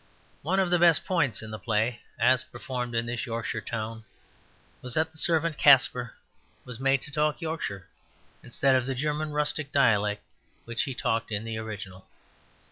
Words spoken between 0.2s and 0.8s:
One of the